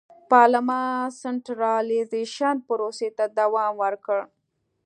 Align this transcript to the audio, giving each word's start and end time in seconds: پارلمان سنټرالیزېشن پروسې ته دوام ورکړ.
پارلمان 0.31 1.01
سنټرالیزېشن 1.21 2.55
پروسې 2.67 3.09
ته 3.17 3.25
دوام 3.39 3.73
ورکړ. 3.83 4.19